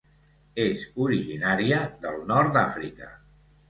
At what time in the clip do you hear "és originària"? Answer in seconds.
0.63-1.85